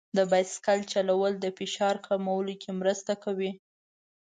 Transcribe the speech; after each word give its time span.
د 0.17 0.19
بایسکل 0.31 0.79
چلول 0.91 1.33
د 1.39 1.45
فشار 1.57 1.95
کمولو 2.07 2.53
کې 2.61 2.71
مرسته 2.81 3.13
کوي. 3.23 3.51